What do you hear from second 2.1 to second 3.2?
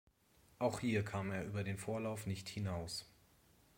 nicht hinaus.